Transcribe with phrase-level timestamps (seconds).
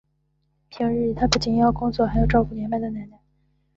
[0.69, 3.19] 平日里他不仅要工作还要照顾年迈的奶奶。